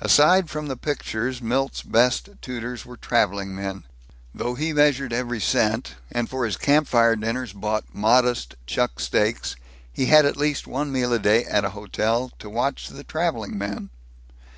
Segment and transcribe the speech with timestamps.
[0.00, 3.84] Aside from the pictures Milt's best tutors were traveling men.
[4.34, 9.56] Though he measured every cent, and for his campfire dinners bought modest chuck steaks,
[9.92, 13.58] he had at least one meal a day at a hotel, to watch the traveling
[13.58, 13.90] men.